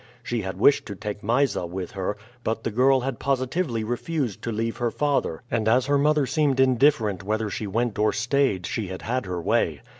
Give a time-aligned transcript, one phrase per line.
[0.23, 4.51] She had wished to take Mysa with her, but the girl had positively refused to
[4.51, 8.87] leave her father; and as her mother seemed indifferent whether she went or stayed she
[8.87, 9.81] had had her way.